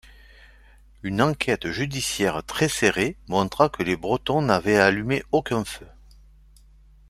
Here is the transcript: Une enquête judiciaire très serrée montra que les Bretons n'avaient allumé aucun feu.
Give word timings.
Une 1.03 1.21
enquête 1.21 1.69
judiciaire 1.69 2.41
très 2.43 2.67
serrée 2.69 3.17
montra 3.27 3.69
que 3.69 3.83
les 3.83 3.95
Bretons 3.95 4.41
n'avaient 4.41 4.79
allumé 4.79 5.23
aucun 5.31 5.63
feu. 5.63 5.85